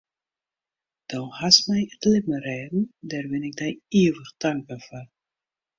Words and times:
Do 1.09 1.29
hast 1.39 1.61
my 1.69 1.79
it 1.93 2.01
libben 2.11 2.41
rêden, 2.47 2.79
dêr 3.09 3.25
bin 3.31 3.47
ik 3.49 3.55
dy 3.59 3.69
ivich 4.03 4.31
tankber 4.41 4.79
foar. 4.87 5.07